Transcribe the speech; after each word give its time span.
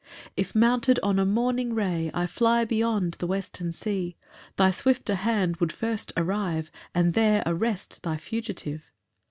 8 0.29 0.31
If 0.35 0.55
mounted 0.55 0.97
on 1.03 1.19
a 1.19 1.27
morning 1.27 1.75
ray, 1.75 2.09
I 2.11 2.25
fly 2.25 2.65
beyond 2.65 3.17
the 3.19 3.27
western 3.27 3.71
sea, 3.71 4.17
Thy 4.57 4.71
swifter 4.71 5.13
hand 5.13 5.57
would 5.57 5.71
first 5.71 6.11
arrive, 6.17 6.71
And 6.95 7.13
there 7.13 7.43
arrest 7.45 8.01
thy 8.01 8.17
fugitive. 8.17 8.81